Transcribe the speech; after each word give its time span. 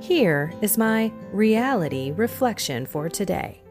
Here 0.00 0.52
is 0.60 0.76
my 0.76 1.10
reality 1.32 2.12
reflection 2.12 2.84
for 2.86 3.08
today. 3.08 3.62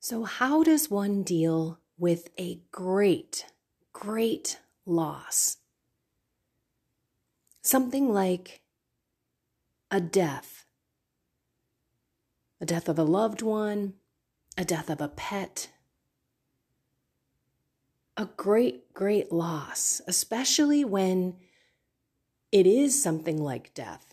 So, 0.00 0.24
how 0.24 0.62
does 0.62 0.90
one 0.90 1.22
deal 1.22 1.78
with 1.98 2.30
a 2.38 2.62
great, 2.72 3.46
great 3.92 4.58
loss? 4.86 5.58
Something 7.62 8.12
like 8.12 8.62
a 9.90 10.00
death, 10.00 10.64
a 12.60 12.66
death 12.66 12.88
of 12.88 12.98
a 12.98 13.04
loved 13.04 13.42
one, 13.42 13.92
a 14.56 14.64
death 14.64 14.88
of 14.88 15.02
a 15.02 15.08
pet, 15.08 15.68
a 18.16 18.24
great, 18.36 18.94
great 18.94 19.30
loss, 19.30 20.00
especially 20.08 20.82
when 20.82 21.36
it 22.50 22.66
is 22.66 23.00
something 23.00 23.36
like 23.36 23.74
death 23.74 24.09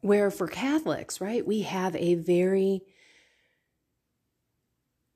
where 0.00 0.30
for 0.30 0.46
Catholics, 0.46 1.20
right, 1.20 1.46
we 1.46 1.62
have 1.62 1.94
a 1.96 2.14
very 2.14 2.82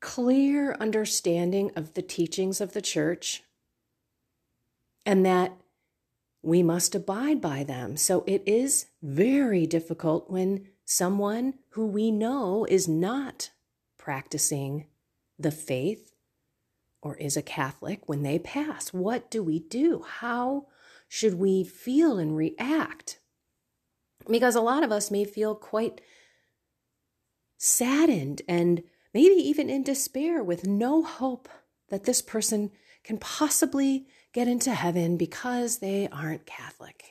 clear 0.00 0.74
understanding 0.80 1.70
of 1.76 1.94
the 1.94 2.02
teachings 2.02 2.60
of 2.60 2.72
the 2.72 2.82
church 2.82 3.42
and 5.06 5.24
that 5.24 5.52
we 6.42 6.62
must 6.62 6.94
abide 6.94 7.40
by 7.40 7.62
them. 7.62 7.96
So 7.96 8.24
it 8.26 8.42
is 8.46 8.86
very 9.00 9.66
difficult 9.66 10.28
when 10.28 10.66
someone 10.84 11.54
who 11.70 11.86
we 11.86 12.10
know 12.10 12.66
is 12.68 12.88
not 12.88 13.50
practicing 13.96 14.86
the 15.38 15.52
faith 15.52 16.12
or 17.00 17.16
is 17.16 17.36
a 17.36 17.42
Catholic 17.42 18.08
when 18.08 18.22
they 18.22 18.38
pass. 18.38 18.92
What 18.92 19.30
do 19.30 19.42
we 19.42 19.60
do? 19.60 20.04
How 20.06 20.66
should 21.08 21.34
we 21.34 21.62
feel 21.62 22.18
and 22.18 22.36
react? 22.36 23.20
Because 24.28 24.54
a 24.54 24.60
lot 24.60 24.84
of 24.84 24.92
us 24.92 25.10
may 25.10 25.24
feel 25.24 25.54
quite 25.54 26.00
saddened 27.58 28.42
and 28.48 28.82
maybe 29.14 29.34
even 29.34 29.70
in 29.70 29.82
despair 29.82 30.42
with 30.42 30.66
no 30.66 31.02
hope 31.02 31.48
that 31.88 32.04
this 32.04 32.22
person 32.22 32.70
can 33.04 33.18
possibly 33.18 34.06
get 34.32 34.48
into 34.48 34.72
heaven 34.72 35.16
because 35.16 35.78
they 35.78 36.08
aren't 36.10 36.46
Catholic. 36.46 37.04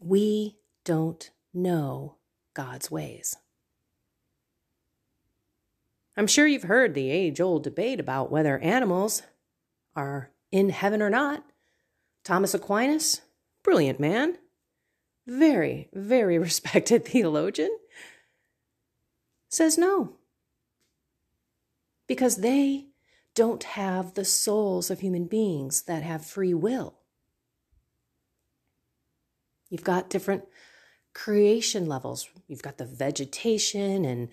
We 0.00 0.58
don't 0.84 1.30
know 1.52 2.16
God's 2.52 2.90
ways. 2.90 3.36
I'm 6.16 6.26
sure 6.26 6.46
you've 6.46 6.64
heard 6.64 6.94
the 6.94 7.10
age 7.10 7.40
old 7.40 7.64
debate 7.64 7.98
about 7.98 8.30
whether 8.30 8.58
animals 8.58 9.22
are 9.96 10.30
in 10.54 10.68
heaven 10.68 11.02
or 11.02 11.10
not. 11.10 11.44
Thomas 12.22 12.54
Aquinas, 12.54 13.22
brilliant 13.64 13.98
man, 13.98 14.38
very, 15.26 15.88
very 15.92 16.38
respected 16.48 17.04
theologian, 17.04 17.76
says 19.48 19.76
no. 19.76 20.12
Because 22.06 22.36
they 22.36 22.86
don't 23.34 23.64
have 23.64 24.14
the 24.14 24.24
souls 24.24 24.92
of 24.92 25.00
human 25.00 25.24
beings 25.24 25.82
that 25.82 26.04
have 26.04 26.24
free 26.24 26.54
will. 26.54 26.94
You've 29.70 29.82
got 29.82 30.08
different 30.08 30.44
creation 31.14 31.88
levels. 31.88 32.28
You've 32.46 32.62
got 32.62 32.78
the 32.78 32.86
vegetation 32.86 34.04
and 34.04 34.28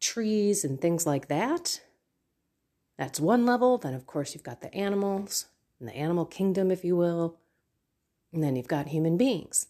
trees 0.00 0.64
and 0.64 0.78
things 0.78 1.06
like 1.06 1.28
that. 1.28 1.80
That's 2.98 3.20
one 3.20 3.44
level. 3.44 3.78
Then, 3.78 3.94
of 3.94 4.06
course, 4.06 4.34
you've 4.34 4.42
got 4.42 4.60
the 4.60 4.74
animals 4.74 5.46
and 5.78 5.88
the 5.88 5.96
animal 5.96 6.24
kingdom, 6.24 6.70
if 6.70 6.84
you 6.84 6.96
will. 6.96 7.38
And 8.32 8.42
then 8.42 8.56
you've 8.56 8.68
got 8.68 8.88
human 8.88 9.16
beings. 9.16 9.66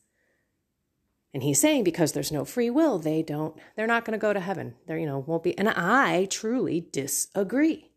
And 1.35 1.43
he's 1.43 1.61
saying 1.61 1.85
because 1.85 2.13
there's 2.13 2.33
no 2.33 2.45
free 2.45 2.71
will, 2.71 2.99
they 2.99 3.23
don't, 3.23 3.57
they're 3.75 3.87
not 3.87 4.05
going 4.05 4.19
to 4.19 4.23
go 4.23 4.33
to 4.33 4.41
heaven. 4.41 4.75
There, 4.87 4.97
you 4.97 5.07
know, 5.07 5.19
won't 5.19 5.43
be. 5.43 5.57
And 5.59 5.69
I 5.69 6.25
truly 6.27 6.87
disagree. 6.91 7.91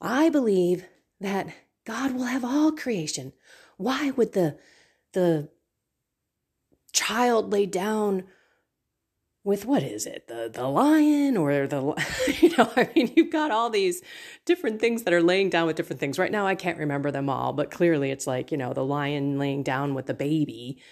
I 0.00 0.30
believe 0.30 0.86
that 1.20 1.48
God 1.84 2.12
will 2.14 2.24
have 2.24 2.44
all 2.44 2.72
creation. 2.72 3.32
Why 3.76 4.10
would 4.10 4.32
the 4.32 4.58
the 5.12 5.48
child 6.92 7.52
lay 7.52 7.66
down 7.66 8.24
with 9.42 9.64
what 9.64 9.82
is 9.82 10.06
it? 10.06 10.28
The 10.28 10.50
the 10.52 10.66
lion 10.68 11.36
or 11.36 11.66
the 11.66 11.80
you 12.40 12.54
know 12.56 12.70
i 12.76 12.90
mean 12.94 13.12
you've 13.16 13.32
got 13.32 13.50
all 13.50 13.70
these 13.70 14.02
different 14.44 14.80
things 14.80 15.04
that 15.04 15.14
are 15.14 15.22
laying 15.22 15.50
down 15.50 15.66
with 15.66 15.76
different 15.76 16.00
things. 16.00 16.18
Right 16.18 16.32
now 16.32 16.46
i 16.46 16.54
can't 16.54 16.78
remember 16.78 17.10
them 17.10 17.28
all 17.28 17.52
but 17.52 17.70
clearly 17.70 18.10
it's 18.10 18.26
like 18.26 18.50
you 18.52 18.58
know 18.58 18.72
the 18.72 18.84
lion 18.84 19.38
laying 19.38 19.62
down 19.62 19.94
with 19.94 20.06
the 20.06 20.14
baby 20.14 20.82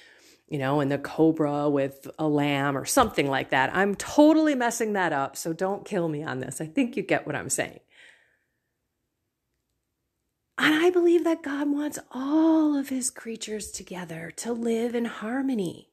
you 0.48 0.58
know 0.58 0.80
and 0.80 0.90
the 0.90 0.98
cobra 0.98 1.68
with 1.68 2.08
a 2.18 2.26
lamb 2.26 2.76
or 2.76 2.84
something 2.84 3.28
like 3.28 3.50
that. 3.50 3.74
I'm 3.74 3.94
totally 3.94 4.54
messing 4.54 4.94
that 4.94 5.12
up 5.12 5.36
so 5.36 5.52
don't 5.52 5.84
kill 5.84 6.08
me 6.08 6.22
on 6.22 6.40
this. 6.40 6.60
I 6.60 6.66
think 6.66 6.96
you 6.96 7.02
get 7.02 7.26
what 7.26 7.36
i'm 7.36 7.50
saying. 7.50 7.80
And 10.56 10.74
i 10.74 10.90
believe 10.90 11.24
that 11.24 11.42
god 11.42 11.70
wants 11.70 11.98
all 12.12 12.76
of 12.76 12.88
his 12.88 13.10
creatures 13.10 13.70
together 13.70 14.32
to 14.36 14.52
live 14.52 14.94
in 14.94 15.04
harmony 15.04 15.90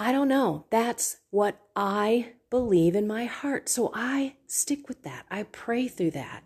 I 0.00 0.12
don't 0.12 0.28
know. 0.28 0.64
That's 0.70 1.18
what 1.28 1.60
I 1.76 2.32
believe 2.48 2.96
in 2.96 3.06
my 3.06 3.26
heart. 3.26 3.68
So 3.68 3.90
I 3.92 4.36
stick 4.46 4.88
with 4.88 5.02
that. 5.02 5.26
I 5.30 5.42
pray 5.42 5.88
through 5.88 6.12
that. 6.12 6.42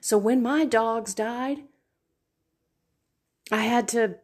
So 0.00 0.18
when 0.18 0.42
my 0.42 0.64
dogs 0.64 1.14
died, 1.14 1.58
I 3.52 3.62
had 3.62 3.86
to 3.88 4.16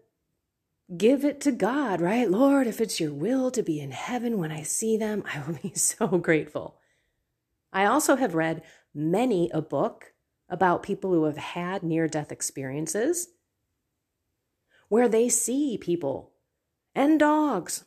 give 0.96 1.24
it 1.24 1.40
to 1.42 1.52
God, 1.52 2.00
right? 2.00 2.28
Lord, 2.28 2.66
if 2.66 2.80
it's 2.80 2.98
your 2.98 3.12
will 3.12 3.52
to 3.52 3.62
be 3.62 3.78
in 3.78 3.92
heaven 3.92 4.36
when 4.36 4.50
I 4.50 4.64
see 4.64 4.96
them, 4.96 5.22
I 5.32 5.46
will 5.46 5.60
be 5.62 5.74
so 5.74 6.08
grateful. 6.18 6.80
I 7.72 7.84
also 7.84 8.16
have 8.16 8.34
read 8.34 8.64
many 8.92 9.48
a 9.54 9.62
book 9.62 10.12
about 10.48 10.82
people 10.82 11.12
who 11.12 11.22
have 11.26 11.36
had 11.36 11.84
near 11.84 12.08
death 12.08 12.32
experiences 12.32 13.28
where 14.88 15.08
they 15.08 15.28
see 15.28 15.78
people 15.78 16.32
and 16.96 17.20
dogs 17.20 17.84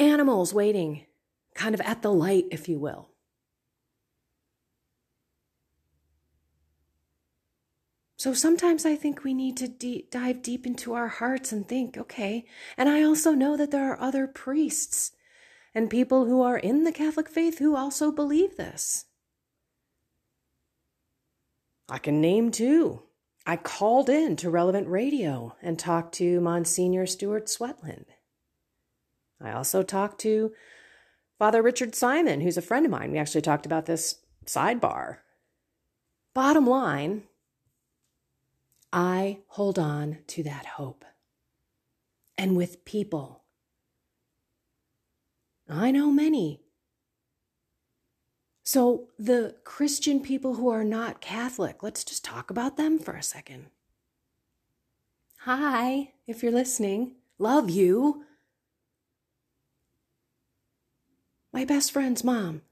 animals 0.00 0.52
waiting, 0.54 1.06
kind 1.54 1.74
of 1.74 1.80
at 1.82 2.02
the 2.02 2.12
light, 2.12 2.46
if 2.50 2.68
you 2.68 2.78
will. 2.78 3.10
So 8.16 8.34
sometimes 8.34 8.84
I 8.84 8.96
think 8.96 9.24
we 9.24 9.32
need 9.32 9.56
to 9.58 9.68
de- 9.68 10.06
dive 10.10 10.42
deep 10.42 10.66
into 10.66 10.92
our 10.92 11.08
hearts 11.08 11.52
and 11.52 11.66
think, 11.66 11.96
okay. 11.96 12.44
And 12.76 12.88
I 12.88 13.02
also 13.02 13.32
know 13.32 13.56
that 13.56 13.70
there 13.70 13.90
are 13.90 14.00
other 14.00 14.26
priests 14.26 15.12
and 15.74 15.88
people 15.88 16.26
who 16.26 16.42
are 16.42 16.58
in 16.58 16.84
the 16.84 16.92
Catholic 16.92 17.30
faith 17.30 17.58
who 17.58 17.76
also 17.76 18.12
believe 18.12 18.56
this. 18.56 19.06
I 21.88 21.98
can 21.98 22.20
name 22.20 22.50
two. 22.50 23.04
I 23.46 23.56
called 23.56 24.10
in 24.10 24.36
to 24.36 24.50
Relevant 24.50 24.88
Radio 24.88 25.56
and 25.62 25.78
talked 25.78 26.14
to 26.16 26.40
Monsignor 26.42 27.06
Stuart 27.06 27.46
Swetland. 27.46 28.04
I 29.40 29.52
also 29.52 29.82
talked 29.82 30.20
to 30.20 30.52
Father 31.38 31.62
Richard 31.62 31.94
Simon, 31.94 32.40
who's 32.40 32.58
a 32.58 32.62
friend 32.62 32.84
of 32.84 32.92
mine. 32.92 33.12
We 33.12 33.18
actually 33.18 33.40
talked 33.40 33.66
about 33.66 33.86
this 33.86 34.16
sidebar. 34.44 35.18
Bottom 36.34 36.66
line, 36.66 37.22
I 38.92 39.38
hold 39.48 39.78
on 39.78 40.18
to 40.28 40.42
that 40.42 40.66
hope. 40.66 41.04
And 42.36 42.56
with 42.56 42.84
people, 42.84 43.44
I 45.68 45.90
know 45.90 46.10
many. 46.10 46.60
So, 48.62 49.08
the 49.18 49.56
Christian 49.64 50.20
people 50.20 50.54
who 50.54 50.68
are 50.68 50.84
not 50.84 51.20
Catholic, 51.20 51.82
let's 51.82 52.04
just 52.04 52.24
talk 52.24 52.50
about 52.50 52.76
them 52.76 52.98
for 52.98 53.14
a 53.14 53.22
second. 53.22 53.66
Hi, 55.40 56.12
if 56.26 56.42
you're 56.42 56.52
listening, 56.52 57.16
love 57.38 57.70
you. 57.70 58.24
My 61.60 61.66
best 61.66 61.92
friend's 61.92 62.24
mom 62.24 62.62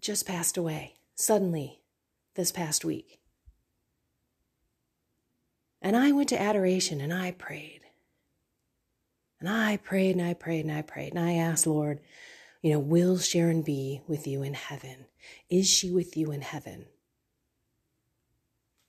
just 0.00 0.26
passed 0.26 0.56
away 0.56 0.94
suddenly 1.14 1.82
this 2.36 2.50
past 2.50 2.82
week. 2.82 3.20
And 5.82 5.94
I 5.94 6.10
went 6.10 6.30
to 6.30 6.40
adoration 6.40 7.02
and 7.02 7.12
I 7.12 7.32
prayed. 7.32 7.82
And 9.40 9.46
I 9.46 9.76
prayed 9.76 10.16
and 10.16 10.24
I 10.24 10.32
prayed 10.32 10.64
and 10.64 10.72
I 10.72 10.80
prayed. 10.80 11.12
And 11.12 11.22
I 11.22 11.34
asked, 11.34 11.66
Lord, 11.66 12.00
you 12.62 12.72
know, 12.72 12.78
will 12.78 13.18
Sharon 13.18 13.60
be 13.60 14.00
with 14.08 14.26
you 14.26 14.42
in 14.42 14.54
heaven? 14.54 15.04
Is 15.50 15.68
she 15.68 15.90
with 15.90 16.16
you 16.16 16.32
in 16.32 16.40
heaven? 16.40 16.86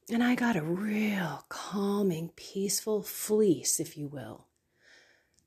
And 0.09 0.23
I 0.23 0.35
got 0.35 0.55
a 0.55 0.61
real 0.61 1.43
calming, 1.49 2.29
peaceful 2.37 3.03
fleece, 3.03 3.81
if 3.81 3.97
you 3.97 4.07
will, 4.07 4.45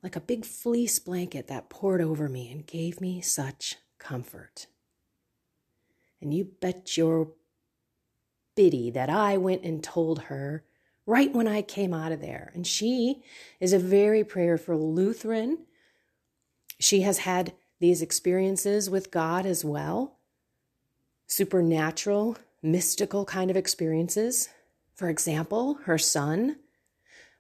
like 0.03 0.17
a 0.17 0.21
big 0.21 0.45
fleece 0.45 0.99
blanket 0.99 1.49
that 1.49 1.69
poured 1.69 2.00
over 2.00 2.29
me 2.29 2.50
and 2.50 2.67
gave 2.67 3.00
me 3.00 3.21
such 3.21 3.77
comfort. 3.99 4.67
And 6.21 6.33
you 6.33 6.45
bet 6.61 6.97
your 6.97 7.29
biddy 8.55 8.91
that 8.91 9.11
I 9.11 9.37
went 9.37 9.62
and 9.62 9.83
told 9.83 10.23
her 10.23 10.65
right 11.06 11.33
when 11.33 11.49
I 11.49 11.62
came 11.62 11.95
out 11.95 12.12
of 12.12 12.21
there. 12.21 12.50
And 12.55 12.67
she 12.67 13.23
is 13.61 13.73
a 13.73 13.79
very 13.79 14.25
prayerful 14.25 14.93
Lutheran. 14.95 15.59
She 16.79 17.03
has 17.03 17.19
had 17.19 17.53
these 17.81 18.03
experiences 18.03 18.91
with 18.91 19.11
God 19.11 19.47
as 19.47 19.65
well 19.65 20.15
supernatural, 21.31 22.39
mystical 22.62 23.25
kind 23.27 23.51
of 23.51 23.56
experiences. 23.56 24.49
For 24.94 25.09
example, 25.09 25.75
her 25.85 25.99
son 25.99 26.56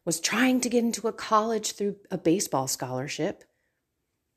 was 0.08 0.20
trying 0.20 0.58
to 0.58 0.70
get 0.70 0.82
into 0.82 1.06
a 1.06 1.12
college 1.12 1.72
through 1.72 1.94
a 2.10 2.16
baseball 2.16 2.66
scholarship. 2.66 3.44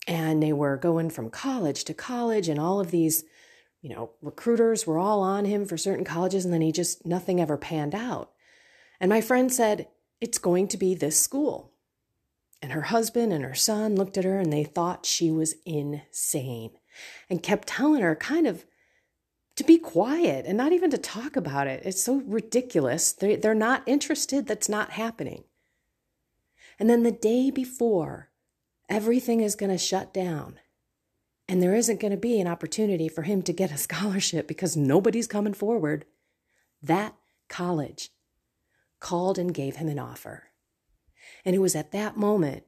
And 0.06 0.44
they 0.44 0.52
were 0.52 0.76
going 0.76 1.10
from 1.10 1.30
college 1.30 1.86
to 1.86 1.94
college, 1.94 2.50
and 2.50 2.60
all 2.60 2.82
of 2.82 2.92
these, 2.92 3.24
you 3.82 3.90
know, 3.90 4.10
recruiters 4.22 4.86
were 4.86 4.98
all 4.98 5.22
on 5.22 5.46
him 5.46 5.66
for 5.66 5.78
certain 5.78 6.04
colleges, 6.04 6.44
and 6.44 6.54
then 6.54 6.60
he 6.60 6.74
just, 6.74 7.06
nothing 7.06 7.40
ever 7.40 7.56
panned 7.56 7.96
out. 7.96 8.32
And 9.00 9.08
my 9.08 9.22
friend 9.22 9.50
said, 9.50 9.88
It's 10.20 10.40
going 10.40 10.68
to 10.68 10.78
be 10.78 10.94
this 10.94 11.18
school. 11.18 11.72
And 12.62 12.74
her 12.74 12.82
husband 12.82 13.32
and 13.32 13.46
her 13.46 13.56
son 13.56 13.96
looked 13.96 14.18
at 14.18 14.26
her 14.26 14.40
and 14.40 14.52
they 14.52 14.66
thought 14.66 15.06
she 15.06 15.32
was 15.32 15.56
insane 15.66 16.72
and 17.30 17.42
kept 17.42 17.70
telling 17.70 18.02
her 18.02 18.18
kind 18.18 18.46
of 18.46 18.66
to 19.56 19.64
be 19.64 19.78
quiet 19.78 20.46
and 20.46 20.58
not 20.58 20.74
even 20.74 20.92
to 20.92 20.98
talk 20.98 21.38
about 21.38 21.68
it. 21.68 21.82
It's 21.86 22.04
so 22.04 22.16
ridiculous. 22.26 23.14
They, 23.14 23.38
they're 23.38 23.56
not 23.56 23.84
interested. 23.88 24.48
That's 24.48 24.68
not 24.68 24.92
happening. 24.92 25.46
And 26.82 26.90
then 26.90 27.04
the 27.04 27.12
day 27.12 27.52
before, 27.52 28.32
everything 28.90 29.42
is 29.42 29.56
going 29.56 29.70
to 29.70 29.78
shut 29.78 30.12
down. 30.12 30.60
And 31.48 31.62
there 31.62 31.76
isn't 31.76 32.00
going 32.00 32.10
to 32.10 32.18
be 32.18 32.42
an 32.42 32.48
opportunity 32.48 33.08
for 33.08 33.22
him 33.22 33.44
to 33.44 33.54
get 33.54 33.72
a 33.72 33.78
scholarship 33.88 34.48
because 34.48 34.76
nobody's 34.76 35.28
coming 35.28 35.54
forward. 35.54 36.06
That 36.82 37.14
college 37.48 38.10
called 39.00 39.38
and 39.38 39.54
gave 39.54 39.76
him 39.76 39.90
an 39.90 40.00
offer. 40.00 40.46
And 41.46 41.56
it 41.56 41.60
was 41.60 41.76
at 41.76 41.92
that 41.92 42.18
moment 42.18 42.64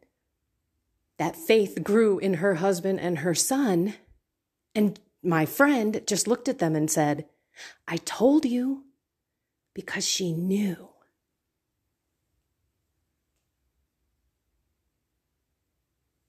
that 1.17 1.35
faith 1.35 1.83
grew 1.83 2.19
in 2.19 2.35
her 2.35 2.55
husband 2.55 2.99
and 2.99 3.17
her 3.17 3.33
son. 3.33 3.95
And 4.75 4.99
my 5.23 5.47
friend 5.47 6.03
just 6.05 6.27
looked 6.27 6.47
at 6.47 6.59
them 6.59 6.75
and 6.75 6.91
said, 6.91 7.25
I 7.87 7.97
told 7.97 8.45
you 8.45 8.83
because 9.73 10.07
she 10.07 10.33
knew. 10.33 10.92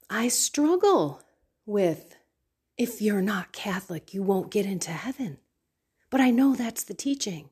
I 0.09 0.27
struggle 0.27 1.21
with 1.65 2.15
if 2.77 3.01
you're 3.01 3.21
not 3.21 3.51
Catholic, 3.51 4.13
you 4.13 4.21
won't 4.21 4.51
get 4.51 4.65
into 4.65 4.91
heaven. 4.91 5.37
But 6.09 6.21
I 6.21 6.29
know 6.29 6.55
that's 6.55 6.83
the 6.83 6.93
teaching. 6.93 7.49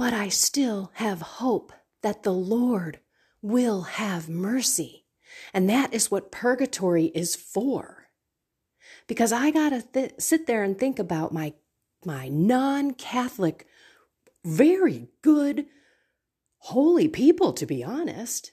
but 0.00 0.14
I 0.14 0.30
still 0.30 0.92
have 0.94 1.20
hope 1.20 1.74
that 2.00 2.22
the 2.22 2.32
Lord 2.32 3.00
will 3.42 3.82
have 3.82 4.30
mercy. 4.30 5.04
And 5.52 5.68
that 5.68 5.92
is 5.92 6.10
what 6.10 6.32
purgatory 6.32 7.12
is 7.14 7.36
for. 7.36 8.06
Because 9.06 9.30
I 9.30 9.50
got 9.50 9.68
to 9.68 9.82
th- 9.82 10.14
sit 10.18 10.46
there 10.46 10.62
and 10.62 10.78
think 10.78 10.98
about 10.98 11.34
my 11.34 11.52
my 12.02 12.28
non-Catholic 12.28 13.66
very 14.42 15.08
good 15.20 15.66
holy 16.60 17.08
people 17.08 17.52
to 17.54 17.66
be 17.66 17.82
honest. 17.84 18.52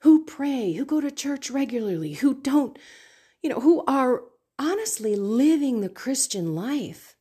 Who 0.00 0.24
pray, 0.24 0.72
who 0.72 0.84
go 0.84 1.00
to 1.00 1.10
church 1.10 1.50
regularly, 1.50 2.14
who 2.14 2.34
don't, 2.34 2.78
you 3.42 3.50
know, 3.50 3.60
who 3.60 3.82
are 3.86 4.22
honestly 4.58 5.16
living 5.16 5.80
the 5.80 5.88
Christian 5.88 6.54
life. 6.54 7.16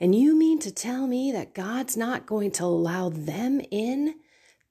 And 0.00 0.14
you 0.14 0.36
mean 0.36 0.58
to 0.60 0.72
tell 0.72 1.06
me 1.06 1.32
that 1.32 1.54
God's 1.54 1.96
not 1.96 2.26
going 2.26 2.50
to 2.52 2.64
allow 2.64 3.08
them 3.08 3.60
in 3.70 4.14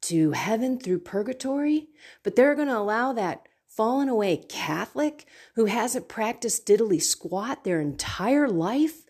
to 0.04 0.32
heaven 0.32 0.80
through 0.80 1.00
purgatory, 1.00 1.88
but 2.24 2.36
they're 2.36 2.56
going 2.56 2.68
to 2.68 2.78
allow 2.78 3.14
that 3.14 3.48
fallen 3.68 4.10
away 4.10 4.38
Catholic 4.38 5.26
who 5.56 5.66
hasn't 5.66 6.08
practiced 6.08 6.66
diddly 6.66 7.02
squat 7.02 7.64
their 7.64 7.82
entire 7.82 8.48
life, 8.48 9.03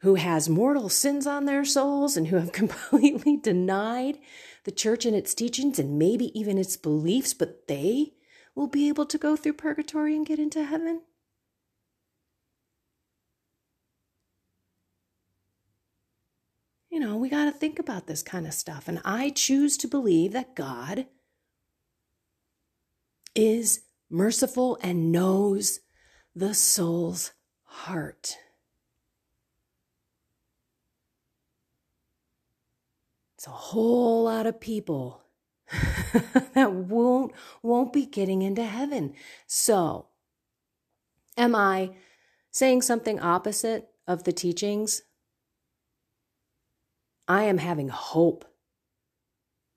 who 0.00 0.14
has 0.14 0.48
mortal 0.48 0.88
sins 0.88 1.26
on 1.26 1.44
their 1.44 1.64
souls, 1.64 2.16
and 2.16 2.28
who 2.28 2.36
have 2.36 2.52
completely 2.60 3.36
denied 3.36 4.18
the 4.64 4.70
church 4.70 5.06
and 5.06 5.16
its 5.16 5.34
teachings 5.34 5.78
and 5.78 5.98
maybe 5.98 6.38
even 6.38 6.58
its 6.58 6.76
beliefs, 6.76 7.34
but 7.34 7.66
they 7.68 8.12
will 8.54 8.66
be 8.66 8.88
able 8.88 9.06
to 9.06 9.18
go 9.18 9.36
through 9.36 9.54
purgatory 9.54 10.14
and 10.14 10.26
get 10.26 10.38
into 10.38 10.64
heaven? 10.64 11.02
You 16.90 16.98
know, 16.98 17.16
we 17.16 17.28
got 17.28 17.44
to 17.44 17.52
think 17.52 17.78
about 17.78 18.06
this 18.06 18.22
kind 18.22 18.46
of 18.46 18.52
stuff. 18.52 18.88
And 18.88 19.00
I 19.04 19.30
choose 19.30 19.76
to 19.78 19.88
believe 19.88 20.32
that 20.32 20.56
God 20.56 21.06
is 23.34 23.82
merciful 24.10 24.76
and 24.82 25.12
knows 25.12 25.80
the 26.34 26.52
soul's 26.52 27.32
heart. 27.62 28.36
It's 33.40 33.46
a 33.46 33.52
whole 33.52 34.24
lot 34.24 34.46
of 34.46 34.60
people 34.60 35.22
that 36.52 36.74
won't 36.74 37.32
won't 37.62 37.90
be 37.90 38.04
getting 38.04 38.42
into 38.42 38.62
heaven. 38.62 39.14
So, 39.46 40.08
am 41.38 41.54
I 41.54 41.92
saying 42.50 42.82
something 42.82 43.18
opposite 43.18 43.88
of 44.06 44.24
the 44.24 44.32
teachings 44.34 45.00
I 47.26 47.44
am 47.44 47.56
having 47.56 47.88
hope. 47.88 48.44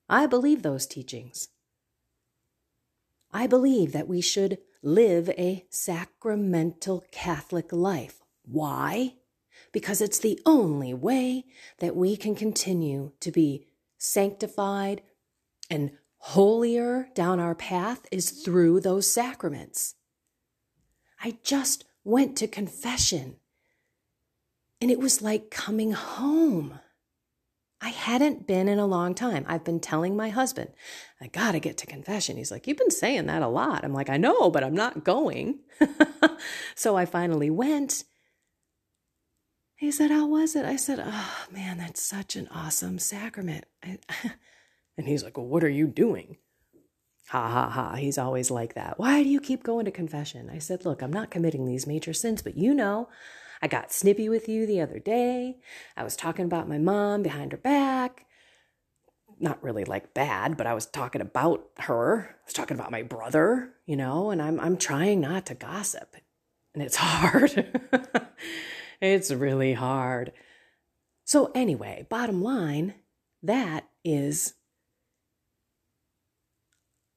I 0.10 0.25
believe 0.25 0.62
those 0.62 0.86
teachings. 0.86 1.48
I 3.32 3.48
believe 3.48 3.93
that 3.93 4.10
we 4.10 4.20
should 4.20 4.58
live 4.82 5.29
a 5.29 5.65
sacramental 5.70 7.05
Catholic 7.13 7.72
life. 7.72 8.20
Why? 8.43 9.13
Because 9.74 10.00
it's 10.00 10.20
the 10.20 10.39
only 10.46 10.94
way 10.94 11.44
that 11.80 11.96
we 11.96 12.15
can 12.15 12.36
continue 12.36 13.12
to 13.20 13.32
be 13.32 13.68
sanctified 13.98 15.01
and 15.70 15.92
holier 16.18 17.10
down 17.13 17.42
our 17.42 17.56
path 17.56 18.06
is 18.10 18.30
through 18.30 18.80
those 18.80 19.10
sacraments. 19.10 19.96
I 21.22 21.38
just 21.44 21.84
went 22.06 22.38
to 22.38 22.48
confession 22.48 23.36
and 24.80 24.92
it 24.92 25.00
was 25.00 25.22
like 25.22 25.50
coming 25.50 25.94
home. 25.94 26.80
I 27.82 27.89
hadn't 27.89 28.48
been 28.48 28.70
in 28.70 28.80
a 28.80 28.86
long 28.86 29.15
time. 29.15 29.46
I've 29.48 29.63
been 29.63 29.80
telling 29.80 30.15
my 30.15 30.30
husband, 30.30 30.72
I 31.20 31.27
got 31.27 31.53
to 31.53 31.60
get 31.60 31.77
to 31.80 31.86
confession. 31.86 32.38
He's 32.38 32.51
like, 32.51 32.68
You've 32.68 32.77
been 32.77 32.92
saying 32.92 33.25
that 33.25 33.42
a 33.42 33.48
lot. 33.48 33.84
I'm 33.84 33.94
like, 33.94 34.10
I 34.10 34.18
know, 34.18 34.50
but 34.50 34.63
I'm 34.63 34.74
not 34.75 35.03
going. 35.03 35.60
so 36.75 36.96
I 36.96 37.06
finally 37.06 37.50
went. 37.50 38.03
He 39.84 39.92
said, 39.92 40.12
How 40.12 40.25
was 40.25 40.56
it? 40.56 40.63
I 40.63 40.78
said, 40.78 41.04
Oh, 41.06 41.46
man, 41.52 41.78
that's 41.78 42.02
such 42.02 42.38
an 42.38 42.48
awesome 42.50 43.00
sacrament. 43.00 43.66
and 43.84 45.06
he's 45.06 45.25
like, 45.25 45.38
Well, 45.38 45.46
what 45.46 45.62
are 45.62 45.70
you 45.70 45.88
doing? 45.88 46.38
Ha 47.28 47.50
ha 47.50 47.70
ha. 47.70 47.96
He's 47.96 48.18
always 48.18 48.50
like 48.50 48.75
that. 48.75 48.98
Why 48.98 49.24
do 49.24 49.28
you 49.28 49.42
keep 49.42 49.62
going 49.62 49.84
to 49.84 49.92
confession? 49.92 50.50
I 50.50 50.60
said, 50.60 50.86
Look, 50.86 51.02
I'm 51.02 51.12
not 51.12 51.32
committing 51.32 51.66
these 51.66 51.86
major 51.86 52.13
sins, 52.13 52.42
but 52.42 52.56
you 52.56 52.74
know, 52.74 53.10
I 53.62 53.68
got 53.68 53.92
snippy 53.92 54.30
with 54.30 54.48
you 54.48 54.66
the 54.66 54.80
other 54.80 55.00
day. 55.00 55.58
I 55.98 56.06
was 56.06 56.16
talking 56.16 56.46
about 56.46 56.70
my 56.70 56.78
mom 56.78 57.22
behind 57.22 57.52
her 57.52 57.58
back. 57.58 58.25
Not 59.38 59.62
really 59.62 59.84
like 59.84 60.13
bad, 60.13 60.56
but 60.56 60.66
I 60.66 60.75
was 60.75 60.86
talking 60.86 61.20
about 61.20 61.62
her. 61.80 62.30
I 62.30 62.46
was 62.46 62.54
talking 62.54 62.80
about 62.80 62.90
my 62.90 63.04
brother, 63.04 63.74
you 63.86 63.98
know, 63.98 64.30
and 64.30 64.42
I'm 64.42 64.62
I'm 64.62 64.78
trying 64.78 65.20
not 65.20 65.46
to 65.48 65.56
gossip. 65.56 66.16
And 66.74 66.82
it's 66.82 66.96
hard. 67.02 67.82
It's 69.04 69.32
really 69.32 69.74
hard. 69.74 70.32
So 71.26 71.52
anyway, 71.54 72.08
bottom 72.10 72.42
line, 72.42 72.96
that 73.42 73.90
is 74.06 74.54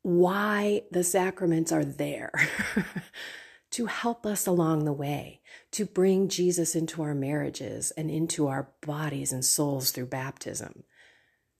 why 0.03 0.83
the 0.91 1.05
sacraments 1.05 1.71
are 1.71 1.85
there 1.85 2.33
to 3.71 3.87
help 3.87 4.27
us 4.27 4.49
along 4.49 4.85
the 4.85 4.93
way, 4.93 5.41
to 5.71 5.87
bring 5.87 6.29
Jesus 6.29 6.75
into 6.75 7.03
our 7.03 7.15
marriages 7.15 7.93
and 7.93 8.11
into 8.11 8.49
our 8.49 8.73
bodies 8.85 9.33
and 9.33 9.45
souls 9.45 9.93
through 9.93 10.07
baptism. 10.07 10.83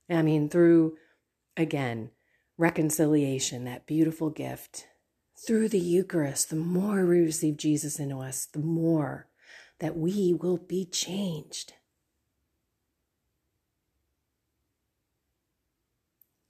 I 0.09 0.23
mean, 0.23 0.49
through, 0.49 0.97
again, 1.55 2.11
reconciliation, 2.57 3.63
that 3.63 3.87
beautiful 3.87 4.29
gift. 4.29 4.87
Through 5.45 5.69
the 5.69 5.79
Eucharist, 5.79 6.49
the 6.49 6.55
more 6.57 7.05
we 7.05 7.19
receive 7.19 7.55
Jesus 7.57 7.97
into 7.97 8.19
us, 8.19 8.45
the 8.45 8.59
more 8.59 9.27
that 9.79 9.97
we 9.97 10.33
will 10.33 10.57
be 10.57 10.85
changed. 10.85 11.73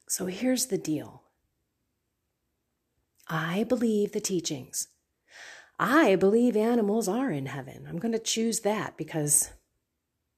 So 0.07 0.27
here's 0.27 0.67
the 0.67 0.77
deal 0.77 1.23
I 3.27 3.63
believe 3.63 4.13
the 4.13 4.21
teachings. 4.21 4.87
I 5.79 6.15
believe 6.15 6.57
animals 6.57 7.07
are 7.07 7.29
in 7.29 7.47
heaven. 7.47 7.85
I'm 7.87 7.99
going 7.99 8.13
to 8.13 8.19
choose 8.19 8.61
that 8.61 8.97
because 8.97 9.51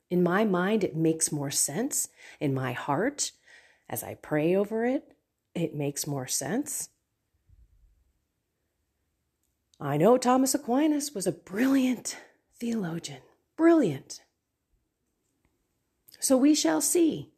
in 0.09 0.23
my 0.23 0.43
mind, 0.43 0.83
it 0.83 0.95
makes 0.95 1.31
more 1.31 1.51
sense. 1.51 2.09
In 2.39 2.53
my 2.53 2.73
heart, 2.73 3.31
as 3.89 4.03
I 4.03 4.15
pray 4.15 4.55
over 4.55 4.85
it, 4.85 5.13
it 5.53 5.75
makes 5.75 6.07
more 6.07 6.27
sense. 6.27 6.89
I 9.79 9.97
know 9.97 10.17
Thomas 10.17 10.53
Aquinas 10.53 11.13
was 11.13 11.25
a 11.25 11.31
brilliant 11.31 12.17
theologian, 12.59 13.21
brilliant. 13.57 14.21
So 16.19 16.37
we 16.37 16.53
shall 16.53 16.81
see. 16.81 17.31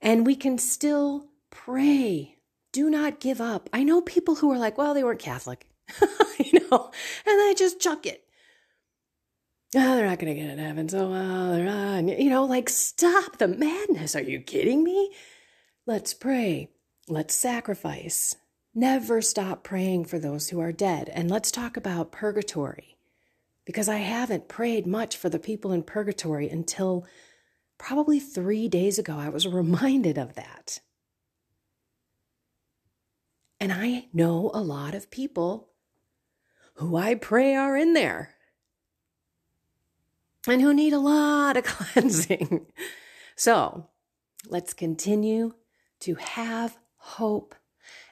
And 0.00 0.26
we 0.26 0.36
can 0.36 0.58
still 0.58 1.28
pray 1.50 2.36
do 2.76 2.90
not 2.90 3.20
give 3.20 3.40
up. 3.40 3.70
I 3.72 3.84
know 3.84 4.02
people 4.02 4.34
who 4.34 4.52
are 4.52 4.58
like, 4.58 4.76
well, 4.76 4.92
they 4.92 5.02
weren't 5.02 5.18
Catholic, 5.18 5.66
you 6.38 6.60
know, 6.70 6.90
and 7.26 7.40
they 7.40 7.54
just 7.54 7.80
chuck 7.80 8.04
it. 8.04 8.22
Oh, 9.74 9.96
they're 9.96 10.06
not 10.06 10.18
going 10.18 10.34
to 10.34 10.38
get 10.38 10.50
in 10.50 10.58
heaven. 10.58 10.86
So, 10.86 11.10
uh, 11.10 11.52
they're 11.52 11.64
not, 11.64 12.18
you 12.18 12.28
know, 12.28 12.44
like, 12.44 12.68
stop 12.68 13.38
the 13.38 13.48
madness. 13.48 14.14
Are 14.14 14.20
you 14.20 14.40
kidding 14.40 14.84
me? 14.84 15.10
Let's 15.86 16.12
pray. 16.12 16.68
Let's 17.08 17.34
sacrifice. 17.34 18.36
Never 18.74 19.22
stop 19.22 19.64
praying 19.64 20.04
for 20.04 20.18
those 20.18 20.50
who 20.50 20.60
are 20.60 20.70
dead. 20.70 21.08
And 21.14 21.30
let's 21.30 21.50
talk 21.50 21.78
about 21.78 22.12
purgatory 22.12 22.95
because 23.66 23.88
I 23.88 23.96
haven't 23.96 24.48
prayed 24.48 24.86
much 24.86 25.16
for 25.16 25.28
the 25.28 25.40
people 25.40 25.72
in 25.72 25.82
purgatory 25.82 26.48
until 26.48 27.04
probably 27.76 28.18
three 28.18 28.68
days 28.68 28.98
ago. 28.98 29.18
I 29.18 29.28
was 29.28 29.46
reminded 29.46 30.16
of 30.16 30.34
that. 30.36 30.80
And 33.60 33.72
I 33.72 34.06
know 34.12 34.50
a 34.54 34.62
lot 34.62 34.94
of 34.94 35.10
people 35.10 35.68
who 36.74 36.96
I 36.96 37.14
pray 37.14 37.54
are 37.54 37.76
in 37.76 37.94
there 37.94 38.34
and 40.46 40.62
who 40.62 40.72
need 40.72 40.92
a 40.92 40.98
lot 40.98 41.56
of 41.56 41.64
cleansing. 41.64 42.66
So 43.34 43.88
let's 44.48 44.72
continue 44.72 45.54
to 46.00 46.14
have 46.14 46.78
hope 46.96 47.54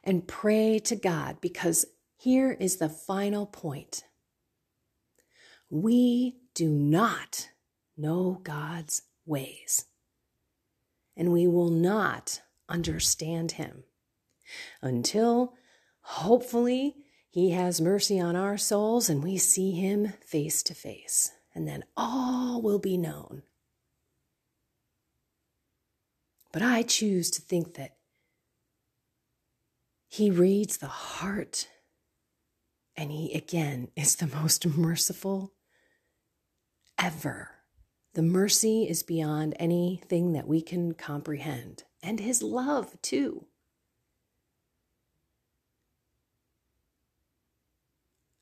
and 0.03 0.27
pray 0.27 0.79
to 0.81 0.97
God 0.97 1.41
because 1.41 1.87
here 2.17 2.53
is 2.53 2.77
the 2.77 2.89
final 2.89 3.47
point. 3.47 4.05
We 5.75 6.37
do 6.54 6.69
not 6.69 7.49
know 7.97 8.40
God's 8.45 9.02
ways, 9.26 9.87
and 11.16 11.33
we 11.33 11.49
will 11.49 11.71
not 11.71 12.43
understand 12.69 13.52
Him 13.52 13.83
until 14.81 15.54
hopefully 16.00 16.95
he 17.35 17.50
has 17.50 17.81
mercy 17.81 18.21
on 18.21 18.37
our 18.37 18.57
souls 18.57 19.11
and 19.11 19.21
we 19.21 19.38
see 19.38 19.73
him 19.73 20.12
face 20.25 20.62
to 20.62 20.73
face. 20.73 21.33
And 21.52 21.66
then 21.66 21.83
all 21.97 22.62
will 22.62 22.78
be 22.78 22.97
known. 22.97 23.43
But 26.52 26.62
I 26.62 26.83
choose 26.83 27.33
to 27.33 27.43
think 27.43 27.75
that 27.75 27.97
he 30.07 30.31
reads 30.31 30.76
the 30.76 30.87
heart 30.87 31.69
and 32.97 33.11
he 33.11 33.33
again 33.35 33.88
is 33.97 34.14
the 34.14 34.28
most 34.28 34.64
merciful 34.64 35.54
ever. 37.05 37.51
The 38.15 38.23
mercy 38.23 38.89
is 38.89 39.03
beyond 39.03 39.55
anything 39.59 40.33
that 40.33 40.49
we 40.49 40.63
can 40.63 40.95
comprehend, 40.95 41.83
and 42.03 42.19
his 42.19 42.43
love, 42.43 42.97
too. 43.03 43.45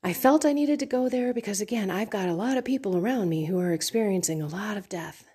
I 0.01 0.13
felt 0.13 0.45
I 0.45 0.53
needed 0.53 0.79
to 0.79 0.85
go 0.85 1.09
there 1.09 1.33
because, 1.33 1.59
again, 1.59 1.91
I've 1.91 2.09
got 2.09 2.29
a 2.29 2.33
lot 2.33 2.55
of 2.55 2.63
people 2.63 2.95
around 2.95 3.27
me 3.27 3.45
who 3.45 3.59
are 3.59 3.73
experiencing 3.73 4.41
a 4.41 4.47
lot 4.47 4.77
of 4.77 4.87
death. 4.87 5.25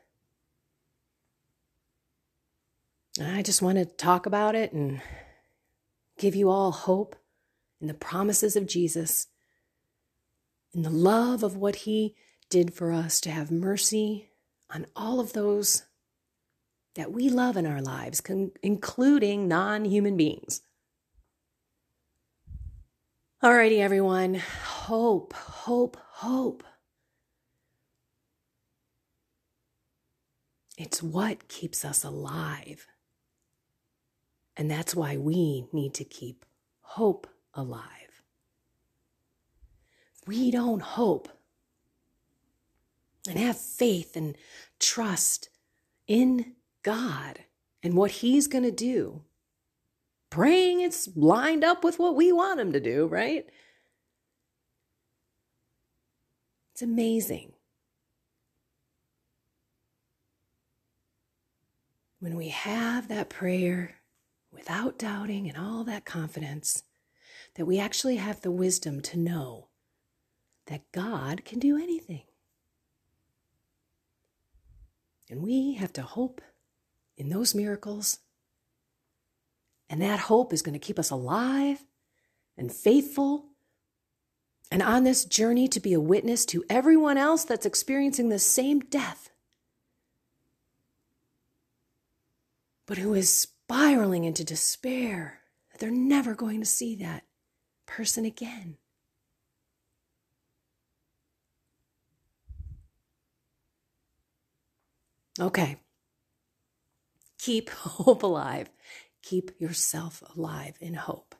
I 3.20 3.42
just 3.42 3.60
want 3.60 3.76
to 3.76 3.84
talk 3.84 4.24
about 4.24 4.54
it 4.54 4.72
and 4.72 5.02
give 6.18 6.34
you 6.34 6.48
all 6.48 6.70
hope 6.70 7.14
in 7.78 7.88
the 7.88 7.94
promises 7.94 8.56
of 8.56 8.66
Jesus, 8.66 9.26
in 10.72 10.80
the 10.80 10.90
love 10.90 11.42
of 11.42 11.56
what 11.56 11.76
He 11.76 12.14
did 12.50 12.74
for 12.74 12.92
us 12.92 13.20
to 13.22 13.30
have 13.30 13.50
mercy 13.50 14.30
on 14.70 14.86
all 14.96 15.20
of 15.20 15.32
those 15.32 15.84
that 16.94 17.12
we 17.12 17.28
love 17.28 17.56
in 17.56 17.66
our 17.66 17.80
lives, 17.80 18.22
including 18.62 19.48
non 19.48 19.84
human 19.84 20.16
beings. 20.16 20.62
Alrighty, 23.42 23.78
everyone. 23.78 24.34
Hope, 24.34 25.32
hope, 25.32 25.96
hope. 26.10 26.64
It's 30.76 31.02
what 31.02 31.48
keeps 31.48 31.84
us 31.84 32.04
alive. 32.04 32.86
And 34.56 34.70
that's 34.70 34.94
why 34.94 35.16
we 35.16 35.66
need 35.72 35.94
to 35.94 36.04
keep 36.04 36.44
hope 36.80 37.28
alive. 37.54 38.22
we 40.26 40.50
don't 40.50 40.82
hope 40.82 41.28
and 43.28 43.38
have 43.38 43.58
faith 43.58 44.16
and 44.16 44.36
trust 44.78 45.48
in 46.06 46.54
God 46.82 47.40
and 47.82 47.94
what 47.94 48.10
He's 48.10 48.46
going 48.46 48.64
to 48.64 48.70
do, 48.70 49.22
praying 50.30 50.80
it's 50.80 51.08
lined 51.16 51.64
up 51.64 51.84
with 51.84 51.98
what 51.98 52.16
we 52.16 52.32
want 52.32 52.60
him 52.60 52.72
to 52.72 52.80
do, 52.80 53.06
right? 53.06 53.46
It's 56.72 56.82
amazing. 56.82 57.52
When 62.20 62.36
we 62.36 62.48
have 62.48 63.08
that 63.08 63.28
prayer 63.28 63.96
without 64.52 64.98
doubting 64.98 65.48
and 65.48 65.56
all 65.56 65.84
that 65.84 66.04
confidence, 66.04 66.82
that 67.54 67.66
we 67.66 67.78
actually 67.78 68.16
have 68.16 68.40
the 68.40 68.50
wisdom 68.50 69.00
to 69.02 69.18
know 69.18 69.68
that 70.66 70.90
God 70.92 71.44
can 71.44 71.58
do 71.58 71.76
anything. 71.76 72.22
And 75.30 75.42
we 75.42 75.74
have 75.74 75.92
to 75.94 76.02
hope 76.02 76.40
in 77.16 77.28
those 77.28 77.54
miracles 77.54 78.20
and 79.90 80.02
that 80.02 80.20
hope 80.20 80.52
is 80.52 80.62
going 80.62 80.74
to 80.74 80.78
keep 80.78 80.98
us 80.98 81.10
alive 81.10 81.84
and 82.56 82.72
faithful 82.72 83.46
and 84.70 84.82
on 84.82 85.04
this 85.04 85.24
journey 85.24 85.66
to 85.68 85.80
be 85.80 85.94
a 85.94 86.00
witness 86.00 86.44
to 86.46 86.64
everyone 86.68 87.16
else 87.16 87.44
that's 87.44 87.64
experiencing 87.64 88.28
the 88.28 88.38
same 88.38 88.80
death, 88.80 89.30
but 92.86 92.98
who 92.98 93.14
is 93.14 93.32
spiraling 93.32 94.24
into 94.24 94.44
despair 94.44 95.40
that 95.70 95.80
they're 95.80 95.90
never 95.90 96.34
going 96.34 96.60
to 96.60 96.66
see 96.66 96.96
that 96.96 97.24
person 97.86 98.26
again. 98.26 98.76
Okay. 105.40 105.76
Keep 107.38 107.70
hope 107.70 108.22
alive. 108.22 108.70
Keep 109.22 109.60
yourself 109.60 110.22
alive 110.34 110.76
in 110.80 110.94
hope. 110.94 111.34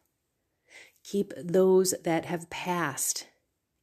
Keep 1.04 1.32
those 1.36 1.94
that 2.04 2.26
have 2.26 2.50
passed 2.50 3.26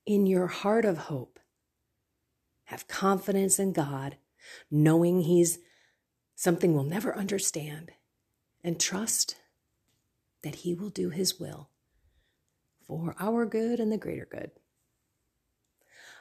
in 0.06 0.28
your 0.28 0.48
heart 0.48 0.86
of 0.86 0.98
hope. 0.98 1.40
Have 2.66 2.88
confidence 2.88 3.60
in 3.60 3.74
God, 3.74 4.18
knowing 4.70 5.22
He's 5.22 5.60
something 6.36 6.74
we'll 6.74 6.84
never 6.84 7.16
understand, 7.16 7.92
and 8.64 8.80
trust 8.80 9.36
that 10.44 10.56
He 10.56 10.74
will 10.74 10.90
do 10.90 11.10
His 11.10 11.40
will 11.40 11.70
for 12.86 13.16
our 13.20 13.46
good 13.46 13.80
and 13.80 13.92
the 13.92 13.98
greater 13.98 14.28
good. 14.30 14.52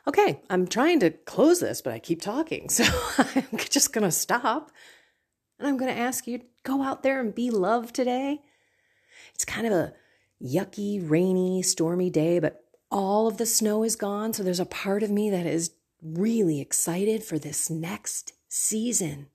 Okay, 0.06 0.40
I'm 0.50 0.66
trying 0.66 1.00
to 1.00 1.10
close 1.10 1.60
this, 1.60 1.80
but 1.80 1.92
I 1.92 1.98
keep 1.98 2.20
talking. 2.20 2.68
So 2.70 2.84
I'm 3.18 3.58
just 3.58 3.92
going 3.92 4.04
to 4.04 4.10
stop. 4.10 4.70
And 5.58 5.68
I'm 5.68 5.76
going 5.76 5.92
to 5.94 6.00
ask 6.00 6.26
you 6.26 6.40
go 6.62 6.82
out 6.82 7.02
there 7.02 7.20
and 7.20 7.34
be 7.34 7.50
love 7.50 7.92
today. 7.92 8.40
It's 9.34 9.44
kind 9.44 9.66
of 9.66 9.72
a 9.72 9.94
yucky, 10.42 10.98
rainy, 11.08 11.62
stormy 11.62 12.10
day, 12.10 12.38
but 12.38 12.64
all 12.90 13.26
of 13.26 13.38
the 13.38 13.46
snow 13.46 13.82
is 13.82 13.96
gone. 13.96 14.32
So 14.32 14.42
there's 14.42 14.60
a 14.60 14.66
part 14.66 15.02
of 15.02 15.10
me 15.10 15.30
that 15.30 15.46
is 15.46 15.72
really 16.02 16.60
excited 16.60 17.24
for 17.24 17.38
this 17.38 17.70
next 17.70 18.32
season. 18.48 19.28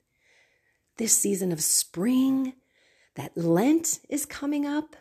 This 0.98 1.16
season 1.16 1.52
of 1.52 1.62
spring, 1.62 2.54
that 3.16 3.36
Lent 3.36 4.00
is 4.08 4.24
coming 4.24 4.66
up. 4.66 4.96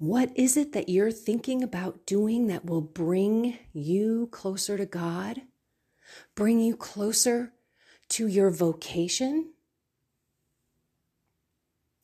What 0.00 0.30
is 0.34 0.56
it 0.56 0.72
that 0.72 0.88
you're 0.88 1.12
thinking 1.12 1.62
about 1.62 2.06
doing 2.06 2.46
that 2.46 2.64
will 2.64 2.80
bring 2.80 3.58
you 3.74 4.30
closer 4.32 4.78
to 4.78 4.86
God? 4.86 5.42
Bring 6.34 6.58
you 6.58 6.74
closer 6.74 7.52
to 8.08 8.26
your 8.26 8.48
vocation? 8.48 9.52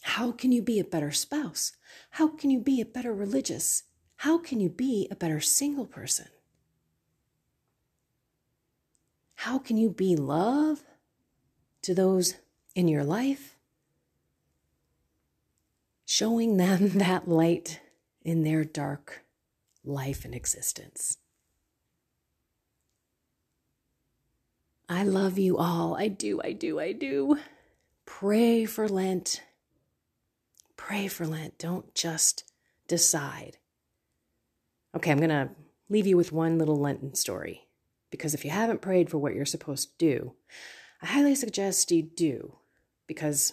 How 0.02 0.30
can 0.30 0.52
you 0.52 0.60
be 0.60 0.78
a 0.78 0.84
better 0.84 1.10
spouse? 1.10 1.72
How 2.10 2.28
can 2.28 2.50
you 2.50 2.60
be 2.60 2.82
a 2.82 2.84
better 2.84 3.14
religious? 3.14 3.84
How 4.16 4.36
can 4.36 4.60
you 4.60 4.68
be 4.68 5.08
a 5.10 5.16
better 5.16 5.40
single 5.40 5.86
person? 5.86 6.26
How 9.36 9.58
can 9.58 9.78
you 9.78 9.88
be 9.88 10.16
love 10.16 10.84
to 11.80 11.94
those 11.94 12.34
in 12.74 12.88
your 12.88 13.04
life? 13.04 13.56
Showing 16.04 16.58
them 16.58 16.90
that 16.98 17.26
light 17.26 17.80
in 18.26 18.42
their 18.42 18.64
dark 18.64 19.24
life 19.84 20.24
and 20.24 20.34
existence. 20.34 21.18
I 24.88 25.04
love 25.04 25.38
you 25.38 25.56
all. 25.58 25.94
I 25.96 26.08
do, 26.08 26.40
I 26.42 26.50
do, 26.50 26.80
I 26.80 26.90
do. 26.90 27.38
Pray 28.04 28.64
for 28.64 28.88
Lent. 28.88 29.42
Pray 30.76 31.06
for 31.06 31.24
Lent. 31.24 31.56
Don't 31.56 31.94
just 31.94 32.42
decide. 32.88 33.58
Okay, 34.96 35.12
I'm 35.12 35.18
going 35.18 35.30
to 35.30 35.50
leave 35.88 36.08
you 36.08 36.16
with 36.16 36.32
one 36.32 36.58
little 36.58 36.80
Lenten 36.80 37.14
story 37.14 37.68
because 38.10 38.34
if 38.34 38.44
you 38.44 38.50
haven't 38.50 38.82
prayed 38.82 39.08
for 39.08 39.18
what 39.18 39.34
you're 39.34 39.44
supposed 39.44 39.90
to 39.90 40.04
do, 40.04 40.32
I 41.00 41.06
highly 41.06 41.36
suggest 41.36 41.92
you 41.92 42.02
do 42.02 42.56
because 43.06 43.52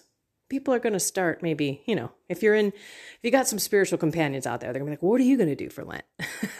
people 0.53 0.72
are 0.72 0.79
going 0.79 0.93
to 0.93 1.00
start 1.00 1.41
maybe, 1.41 1.81
you 1.88 1.95
know, 1.95 2.12
if 2.29 2.43
you're 2.43 2.53
in, 2.53 2.67
if 2.67 3.19
you 3.24 3.31
got 3.31 3.48
some 3.48 3.57
spiritual 3.57 3.98
companions 3.98 4.45
out 4.45 4.62
there, 4.62 4.72
they're 4.72 4.79
going 4.79 4.91
to 4.91 4.98
be 5.00 5.03
like, 5.03 5.12
what 5.12 5.19
are 5.19 5.24
you 5.24 5.36
going 5.36 5.50
to 5.50 5.55
do 5.55 5.67
for 5.67 5.83
Lent? 5.83 6.03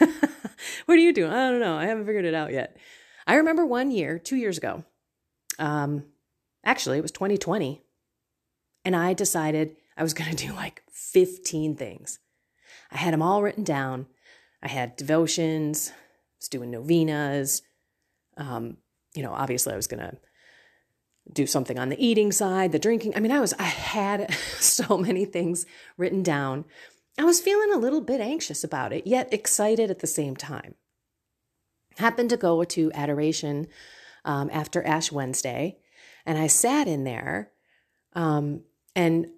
what 0.86 0.98
are 0.98 1.00
you 1.00 1.12
doing? 1.12 1.30
I 1.30 1.48
don't 1.48 1.60
know. 1.60 1.76
I 1.76 1.86
haven't 1.86 2.04
figured 2.04 2.24
it 2.24 2.34
out 2.34 2.52
yet. 2.52 2.76
I 3.24 3.36
remember 3.36 3.64
one 3.64 3.92
year, 3.92 4.18
two 4.18 4.34
years 4.34 4.58
ago, 4.58 4.82
um, 5.60 6.06
actually, 6.64 6.98
it 6.98 7.02
was 7.02 7.12
2020, 7.12 7.82
and 8.84 8.96
I 8.96 9.12
decided 9.12 9.76
I 9.96 10.02
was 10.02 10.12
going 10.12 10.30
to 10.34 10.46
do 10.48 10.52
like 10.52 10.82
15 10.90 11.76
things. 11.76 12.18
I 12.90 12.96
had 12.96 13.14
them 13.14 13.22
all 13.22 13.44
written 13.44 13.62
down. 13.62 14.06
I 14.60 14.66
had 14.66 14.96
devotions, 14.96 15.92
I 15.92 16.40
was 16.40 16.48
doing 16.48 16.72
novenas. 16.72 17.62
Um, 18.36 18.78
you 19.14 19.22
know, 19.22 19.32
obviously, 19.32 19.72
I 19.72 19.76
was 19.76 19.86
going 19.86 20.00
to 20.00 20.16
do 21.32 21.46
something 21.46 21.78
on 21.78 21.88
the 21.88 22.04
eating 22.04 22.32
side, 22.32 22.72
the 22.72 22.78
drinking. 22.78 23.14
I 23.16 23.20
mean, 23.20 23.32
I 23.32 23.40
was, 23.40 23.54
I 23.54 23.64
had 23.64 24.32
so 24.60 24.98
many 24.98 25.24
things 25.24 25.66
written 25.96 26.22
down. 26.22 26.64
I 27.18 27.24
was 27.24 27.40
feeling 27.40 27.72
a 27.72 27.78
little 27.78 28.00
bit 28.00 28.20
anxious 28.20 28.64
about 28.64 28.92
it, 28.92 29.06
yet 29.06 29.32
excited 29.32 29.90
at 29.90 30.00
the 30.00 30.06
same 30.06 30.36
time. 30.36 30.74
Happened 31.98 32.30
to 32.30 32.36
go 32.36 32.64
to 32.64 32.90
adoration 32.92 33.68
um, 34.24 34.50
after 34.52 34.84
Ash 34.84 35.12
Wednesday, 35.12 35.78
and 36.26 36.38
I 36.38 36.48
sat 36.48 36.88
in 36.88 37.04
there, 37.04 37.52
um, 38.14 38.62
and 38.96 39.28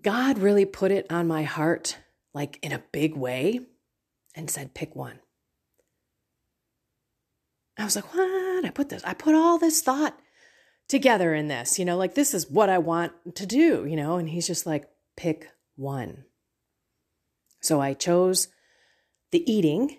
God 0.00 0.38
really 0.38 0.64
put 0.64 0.92
it 0.92 1.06
on 1.10 1.26
my 1.26 1.42
heart, 1.42 1.98
like 2.32 2.58
in 2.62 2.72
a 2.72 2.82
big 2.92 3.16
way, 3.16 3.60
and 4.34 4.48
said, 4.48 4.74
pick 4.74 4.94
one. 4.94 5.18
I 7.76 7.84
was 7.84 7.96
like, 7.96 8.14
what? 8.14 8.64
I 8.64 8.70
put 8.70 8.88
this, 8.88 9.02
I 9.04 9.14
put 9.14 9.34
all 9.34 9.58
this 9.58 9.82
thought 9.82 10.16
together 10.88 11.34
in 11.34 11.48
this, 11.48 11.78
you 11.78 11.84
know, 11.84 11.96
like 11.96 12.14
this 12.14 12.34
is 12.34 12.50
what 12.50 12.68
I 12.68 12.78
want 12.78 13.12
to 13.36 13.46
do, 13.46 13.86
you 13.86 13.96
know, 13.96 14.16
and 14.16 14.28
he's 14.28 14.46
just 14.46 14.66
like, 14.66 14.88
pick 15.16 15.48
one. 15.76 16.24
So 17.60 17.80
I 17.80 17.94
chose 17.94 18.48
the 19.30 19.50
eating, 19.50 19.98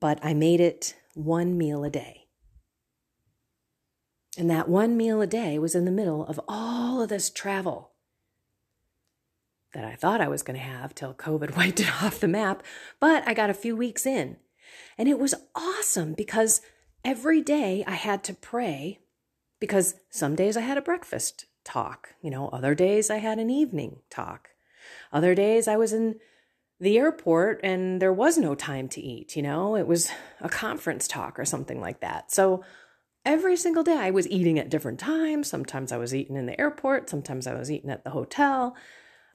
but 0.00 0.18
I 0.22 0.34
made 0.34 0.60
it 0.60 0.96
one 1.14 1.56
meal 1.56 1.84
a 1.84 1.90
day. 1.90 2.26
And 4.36 4.50
that 4.50 4.68
one 4.68 4.96
meal 4.96 5.20
a 5.20 5.26
day 5.26 5.58
was 5.58 5.74
in 5.74 5.84
the 5.84 5.90
middle 5.90 6.24
of 6.26 6.40
all 6.48 7.02
of 7.02 7.08
this 7.08 7.30
travel 7.30 7.92
that 9.74 9.84
I 9.84 9.94
thought 9.94 10.20
I 10.20 10.28
was 10.28 10.42
going 10.42 10.58
to 10.58 10.64
have 10.64 10.94
till 10.94 11.14
COVID 11.14 11.56
wiped 11.56 11.80
it 11.80 12.02
off 12.02 12.20
the 12.20 12.28
map. 12.28 12.62
But 12.98 13.26
I 13.26 13.34
got 13.34 13.50
a 13.50 13.54
few 13.54 13.76
weeks 13.76 14.06
in. 14.06 14.36
And 14.96 15.08
it 15.08 15.18
was 15.18 15.34
awesome 15.54 16.14
because 16.14 16.60
every 17.04 17.40
day 17.40 17.84
I 17.86 17.94
had 17.94 18.22
to 18.24 18.34
pray 18.34 19.00
because 19.60 19.94
some 20.08 20.34
days 20.34 20.56
I 20.56 20.62
had 20.62 20.78
a 20.78 20.82
breakfast 20.82 21.46
talk, 21.64 22.14
you 22.22 22.30
know, 22.30 22.48
other 22.48 22.74
days 22.74 23.10
I 23.10 23.18
had 23.18 23.38
an 23.38 23.50
evening 23.50 24.00
talk. 24.08 24.50
Other 25.12 25.34
days 25.34 25.68
I 25.68 25.76
was 25.76 25.92
in 25.92 26.16
the 26.80 26.96
airport 26.96 27.60
and 27.62 28.00
there 28.00 28.12
was 28.12 28.38
no 28.38 28.54
time 28.54 28.88
to 28.88 29.00
eat, 29.00 29.36
you 29.36 29.42
know, 29.42 29.76
it 29.76 29.86
was 29.86 30.10
a 30.40 30.48
conference 30.48 31.06
talk 31.06 31.38
or 31.38 31.44
something 31.44 31.80
like 31.80 32.00
that. 32.00 32.32
So 32.32 32.64
every 33.24 33.56
single 33.56 33.82
day 33.82 33.98
I 33.98 34.10
was 34.10 34.26
eating 34.28 34.58
at 34.58 34.70
different 34.70 34.98
times. 34.98 35.48
Sometimes 35.48 35.92
I 35.92 35.98
was 35.98 36.14
eating 36.14 36.36
in 36.36 36.46
the 36.46 36.58
airport, 36.58 37.10
sometimes 37.10 37.46
I 37.46 37.54
was 37.54 37.70
eating 37.70 37.90
at 37.90 38.02
the 38.02 38.10
hotel. 38.10 38.74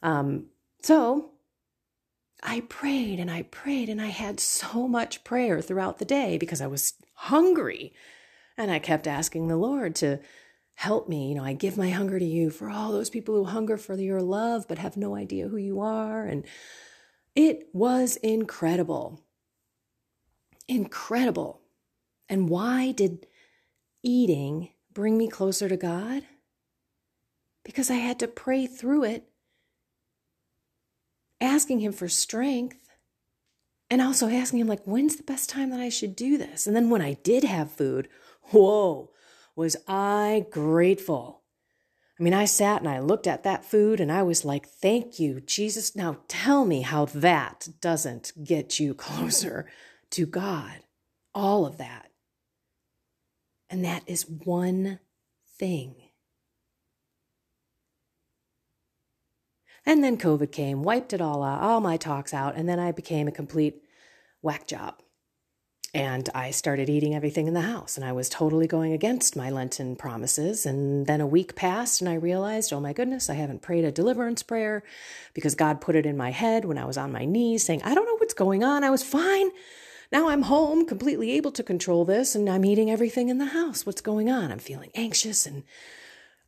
Um, 0.01 0.47
so 0.81 1.31
I 2.41 2.61
prayed 2.61 3.19
and 3.19 3.29
I 3.29 3.43
prayed 3.43 3.89
and 3.89 4.01
I 4.01 4.07
had 4.07 4.39
so 4.39 4.87
much 4.87 5.23
prayer 5.23 5.61
throughout 5.61 5.99
the 5.99 6.05
day 6.05 6.39
because 6.39 6.61
I 6.61 6.67
was 6.67 6.93
hungry 7.13 7.93
and 8.57 8.71
I 8.71 8.79
kept 8.79 9.07
asking 9.07 9.47
the 9.47 9.57
Lord 9.57 9.95
to 9.95 10.19
help 10.75 11.07
me. 11.09 11.29
You 11.29 11.35
know, 11.35 11.43
I 11.43 11.53
give 11.53 11.77
my 11.77 11.89
hunger 11.89 12.19
to 12.19 12.25
you 12.25 12.49
for 12.49 12.69
all 12.69 12.91
those 12.91 13.09
people 13.09 13.35
who 13.35 13.45
hunger 13.45 13.77
for 13.77 13.95
your 13.95 14.21
love 14.21 14.65
but 14.67 14.77
have 14.77 14.97
no 14.97 15.15
idea 15.15 15.47
who 15.47 15.57
you 15.57 15.79
are. 15.79 16.25
And 16.25 16.45
it 17.35 17.69
was 17.73 18.17
incredible. 18.17 19.21
Incredible. 20.67 21.61
And 22.29 22.49
why 22.49 22.91
did 22.91 23.27
eating 24.03 24.69
bring 24.93 25.17
me 25.17 25.27
closer 25.27 25.69
to 25.69 25.77
God? 25.77 26.23
Because 27.63 27.89
I 27.89 27.95
had 27.95 28.19
to 28.19 28.27
pray 28.27 28.67
through 28.67 29.03
it, 29.05 29.25
asking 31.41 31.79
Him 31.79 31.91
for 31.91 32.07
strength 32.07 32.85
and 33.89 34.01
also 34.01 34.29
asking 34.29 34.59
him 34.59 34.67
like 34.67 34.83
when's 34.83 35.15
the 35.15 35.23
best 35.23 35.49
time 35.49 35.69
that 35.69 35.79
i 35.79 35.89
should 35.89 36.15
do 36.15 36.37
this 36.37 36.67
and 36.67 36.75
then 36.75 36.89
when 36.89 37.01
i 37.01 37.13
did 37.23 37.43
have 37.43 37.71
food 37.71 38.07
Whoa, 38.51 39.11
was 39.55 39.75
I 39.87 40.45
grateful. 40.51 41.41
I 42.19 42.23
mean, 42.23 42.33
I 42.33 42.45
sat 42.45 42.81
and 42.81 42.89
I 42.89 42.99
looked 42.99 43.27
at 43.27 43.43
that 43.43 43.65
food 43.65 43.99
and 43.99 44.11
I 44.11 44.23
was 44.23 44.45
like, 44.45 44.67
thank 44.67 45.19
you, 45.19 45.41
Jesus. 45.41 45.95
Now 45.95 46.17
tell 46.27 46.63
me 46.63 46.81
how 46.81 47.05
that 47.05 47.67
doesn't 47.81 48.31
get 48.43 48.79
you 48.79 48.93
closer 48.95 49.67
to 50.11 50.25
God. 50.25 50.79
All 51.33 51.65
of 51.65 51.77
that. 51.77 52.11
And 53.69 53.83
that 53.83 54.03
is 54.07 54.29
one 54.29 54.99
thing. 55.59 55.95
And 59.85 60.03
then 60.03 60.17
COVID 60.17 60.51
came, 60.51 60.81
wiped 60.81 61.13
it 61.13 61.21
all 61.21 61.43
out, 61.43 61.61
all 61.61 61.81
my 61.81 61.97
talks 61.97 62.33
out, 62.33 62.55
and 62.55 62.67
then 62.67 62.79
I 62.79 62.91
became 62.91 63.27
a 63.27 63.31
complete 63.31 63.83
whack 64.41 64.67
job. 64.67 65.01
And 65.95 66.29
I 66.35 66.51
started 66.51 66.89
eating 66.89 67.15
everything 67.15 67.47
in 67.47 67.53
the 67.53 67.61
house, 67.61 67.95
and 67.95 68.05
I 68.05 68.11
was 68.11 68.27
totally 68.27 68.67
going 68.67 68.91
against 68.91 69.37
my 69.37 69.49
Lenten 69.49 69.95
promises. 69.95 70.65
And 70.65 71.07
then 71.07 71.21
a 71.21 71.25
week 71.25 71.55
passed, 71.55 72.01
and 72.01 72.09
I 72.09 72.15
realized, 72.15 72.73
oh 72.73 72.81
my 72.81 72.91
goodness, 72.91 73.29
I 73.29 73.35
haven't 73.35 73.61
prayed 73.61 73.85
a 73.85 73.93
deliverance 73.93 74.43
prayer 74.43 74.83
because 75.33 75.55
God 75.55 75.79
put 75.79 75.95
it 75.95 76.05
in 76.05 76.17
my 76.17 76.31
head 76.31 76.65
when 76.65 76.77
I 76.77 76.83
was 76.83 76.97
on 76.97 77.13
my 77.13 77.23
knees 77.23 77.63
saying, 77.63 77.81
I 77.83 77.95
don't 77.95 78.05
know 78.05 78.17
what's 78.17 78.33
going 78.33 78.61
on. 78.61 78.83
I 78.83 78.89
was 78.89 79.03
fine. 79.03 79.51
Now 80.11 80.27
I'm 80.27 80.41
home, 80.41 80.85
completely 80.85 81.31
able 81.31 81.53
to 81.53 81.63
control 81.63 82.03
this, 82.03 82.35
and 82.35 82.49
I'm 82.49 82.65
eating 82.65 82.91
everything 82.91 83.29
in 83.29 83.37
the 83.37 83.45
house. 83.45 83.85
What's 83.85 84.01
going 84.01 84.29
on? 84.29 84.51
I'm 84.51 84.59
feeling 84.59 84.91
anxious 84.95 85.45
and 85.45 85.63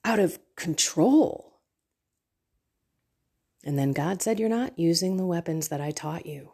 out 0.04 0.20
of 0.20 0.40
control. 0.58 1.62
And 3.64 3.80
then 3.80 3.94
God 3.94 4.22
said, 4.22 4.42
You're 4.42 4.50
not 4.50 4.78
using 4.78 5.16
the 5.16 5.26
weapons 5.26 5.70
that 5.70 5.80
I 5.80 5.92
taught 5.92 6.26
you. 6.26 6.52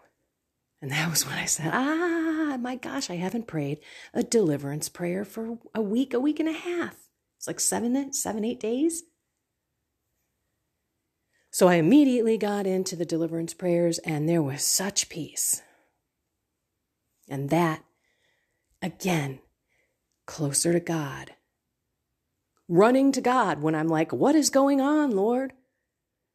And 0.84 0.92
that 0.92 1.10
was 1.10 1.26
when 1.26 1.38
I 1.38 1.46
said, 1.46 1.72
ah, 1.74 2.58
my 2.60 2.76
gosh, 2.76 3.10
I 3.10 3.16
haven't 3.16 3.48
prayed 3.48 3.80
a 4.14 4.22
deliverance 4.22 4.90
prayer 4.90 5.24
for 5.24 5.58
a 5.74 5.82
week, 5.82 6.14
a 6.14 6.20
week 6.20 6.42
and 6.42 6.50
a 6.50 6.52
half. 6.52 6.98
It's 7.38 7.48
like 7.48 7.62
seven, 7.62 8.12
seven, 8.12 8.44
eight 8.44 8.60
days. 8.60 9.04
So 11.52 11.70
I 11.70 11.76
immediately 11.76 12.38
got 12.38 12.68
into 12.68 12.98
the 12.98 13.06
deliverance 13.06 13.54
prayers, 13.54 13.98
and 14.00 14.28
there 14.28 14.42
was 14.42 14.62
such 14.62 15.08
peace. 15.08 15.62
And 17.30 17.50
that, 17.50 17.86
again, 18.82 19.40
closer 20.26 20.74
to 20.74 20.82
God. 20.82 21.32
Running 22.68 23.14
to 23.14 23.22
God 23.22 23.62
when 23.62 23.74
I'm 23.74 23.88
like, 23.88 24.12
What 24.12 24.36
is 24.36 24.50
going 24.50 24.82
on, 24.82 25.12
Lord? 25.12 25.54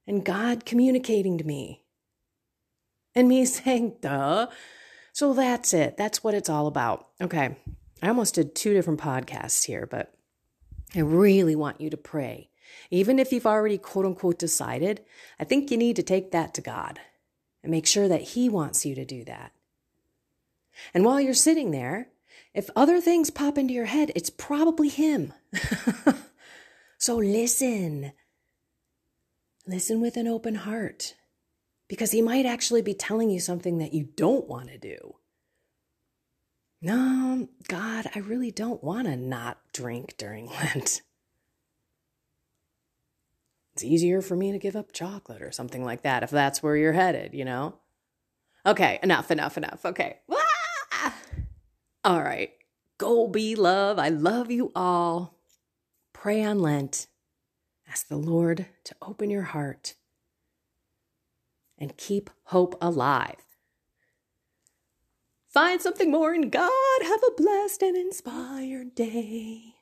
And 0.07 0.25
God 0.25 0.65
communicating 0.65 1.37
to 1.37 1.45
me 1.45 1.85
and 3.15 3.29
me 3.29 3.45
saying, 3.45 3.97
duh. 4.01 4.49
So 5.13 5.35
that's 5.35 5.75
it. 5.75 5.97
That's 5.97 6.23
what 6.23 6.35
it's 6.35 6.49
all 6.49 6.67
about. 6.67 7.09
Okay. 7.21 7.57
I 8.03 8.09
almost 8.09 8.37
did 8.37 8.55
two 8.55 8.73
different 8.73 9.01
podcasts 9.01 9.65
here, 9.65 9.87
but 9.87 10.15
I 10.95 11.01
really 11.01 11.57
want 11.57 11.81
you 11.81 11.91
to 11.91 11.97
pray. 11.97 12.51
Even 12.91 13.19
if 13.19 13.33
you've 13.33 13.47
already 13.47 13.79
quote 13.79 14.07
unquote 14.07 14.39
decided, 14.39 15.05
I 15.41 15.45
think 15.45 15.71
you 15.71 15.77
need 15.77 15.97
to 15.97 16.03
take 16.03 16.31
that 16.31 16.55
to 16.55 16.61
God 16.61 17.01
and 17.63 17.73
make 17.73 17.87
sure 17.87 18.09
that 18.09 18.21
He 18.21 18.49
wants 18.49 18.87
you 18.87 18.95
to 18.95 19.05
do 19.05 19.25
that. 19.25 19.53
And 20.95 21.05
while 21.05 21.21
you're 21.21 21.35
sitting 21.35 21.73
there, 21.73 22.09
if 22.55 22.71
other 22.77 23.01
things 23.01 23.31
pop 23.31 23.59
into 23.59 23.75
your 23.75 23.87
head, 23.87 24.13
it's 24.15 24.31
probably 24.31 24.89
Him. 24.89 25.33
so 26.99 27.17
listen. 27.17 28.13
Listen 29.67 30.01
with 30.01 30.17
an 30.17 30.29
open 30.29 30.55
heart 30.55 31.15
because 31.89 32.13
he 32.13 32.23
might 32.23 32.47
actually 32.47 32.83
be 32.83 32.95
telling 32.95 33.31
you 33.31 33.41
something 33.41 33.79
that 33.79 33.95
you 33.95 34.09
don't 34.15 34.47
want 34.47 34.69
to 34.69 34.79
do. 34.79 35.17
No, 36.81 37.49
God, 37.67 38.07
I 38.15 38.21
really 38.21 38.51
don't 38.51 38.85
want 38.85 39.07
to 39.07 39.17
not 39.17 39.59
drink 39.73 40.15
during 40.17 40.47
Lent. 40.75 41.03
It's 43.75 43.85
easier 43.85 44.21
for 44.21 44.37
me 44.37 44.53
to 44.53 44.59
give 44.59 44.77
up 44.77 44.93
chocolate 44.93 45.43
or 45.43 45.51
something 45.51 45.85
like 45.85 46.03
that 46.03 46.23
if 46.23 46.31
that's 46.31 46.63
where 46.63 46.77
you're 46.77 46.93
headed, 46.93 47.35
you 47.35 47.45
know? 47.45 47.75
Okay, 48.67 48.99
enough, 49.03 49.31
enough, 49.31 49.57
enough. 49.57 49.85
Okay. 49.85 50.19
Ah! 50.31 51.15
All 52.05 52.23
right. 52.23 52.53
Go 52.99 53.29
be 53.29 53.55
love. 53.55 53.99
I 53.99 54.09
love 54.09 54.51
you 54.51 54.73
all. 54.75 55.39
Pray 56.13 56.43
on 56.43 56.61
Lent. 56.61 57.07
Ask 57.89 58.09
the 58.09 58.17
Lord 58.17 58.67
to 58.85 58.97
open 59.01 59.31
your 59.31 59.43
heart 59.43 59.95
and 61.79 61.97
keep 61.97 62.31
hope 62.45 62.77
alive. 62.81 63.45
Find 65.49 65.81
something 65.81 66.11
more 66.11 66.35
in 66.35 66.51
God. 66.51 67.03
Have 67.03 67.23
a 67.23 67.41
blessed 67.41 67.83
and 67.83 67.97
inspired 67.97 68.95
day. 68.95 69.78